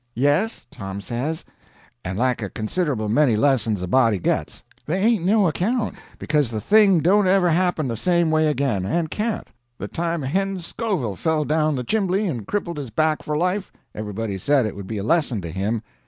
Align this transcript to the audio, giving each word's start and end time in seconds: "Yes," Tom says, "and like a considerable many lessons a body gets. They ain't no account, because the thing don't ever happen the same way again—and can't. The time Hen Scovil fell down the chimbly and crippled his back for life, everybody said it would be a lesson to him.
"Yes," 0.15 0.65
Tom 0.71 0.99
says, 0.99 1.45
"and 2.03 2.17
like 2.17 2.41
a 2.41 2.49
considerable 2.49 3.07
many 3.07 3.35
lessons 3.35 3.83
a 3.83 3.87
body 3.87 4.17
gets. 4.17 4.63
They 4.87 4.97
ain't 4.97 5.23
no 5.23 5.47
account, 5.47 5.93
because 6.17 6.49
the 6.49 6.59
thing 6.59 7.01
don't 7.01 7.27
ever 7.27 7.49
happen 7.49 7.87
the 7.87 7.95
same 7.95 8.31
way 8.31 8.47
again—and 8.47 9.11
can't. 9.11 9.47
The 9.77 9.87
time 9.87 10.23
Hen 10.23 10.59
Scovil 10.59 11.15
fell 11.15 11.45
down 11.45 11.75
the 11.75 11.83
chimbly 11.83 12.25
and 12.27 12.47
crippled 12.47 12.77
his 12.77 12.89
back 12.89 13.21
for 13.21 13.37
life, 13.37 13.71
everybody 13.93 14.39
said 14.39 14.65
it 14.65 14.75
would 14.75 14.87
be 14.87 14.97
a 14.97 15.03
lesson 15.03 15.39
to 15.41 15.51
him. 15.51 15.83